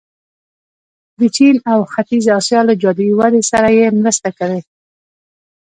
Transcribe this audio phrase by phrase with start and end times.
[1.19, 4.59] د چین او ختیځې اسیا له جادويي ودې سره یې مرسته کړې.